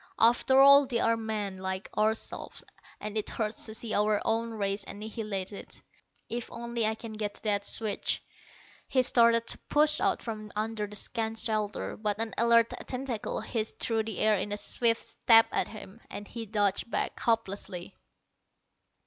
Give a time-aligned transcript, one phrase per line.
[0.17, 2.63] After all, they are men, like ourselves,
[2.99, 5.79] and it hurts to see our own race annihilated.
[6.27, 8.23] If only I can get to that switch."
[8.87, 13.77] He started to push out from under the scant shelter, but an alert tentacle hissed
[13.77, 17.93] through the air in a swift stab at him, and he dodged back, hopelessly.